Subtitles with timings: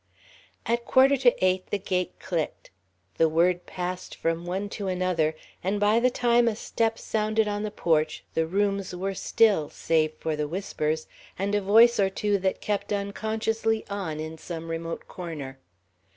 [0.65, 2.71] At quarter to eight the gate clicked.
[3.19, 7.61] The word passed from one to another, and by the time a step sounded on
[7.61, 11.05] the porch the rooms were still, save for the whispers,
[11.37, 15.59] and a voice or two that kept unconsciously on in some remote corner.